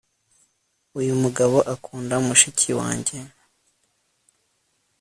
[0.99, 3.17] Uyu mugabo akunda mushiki wanjye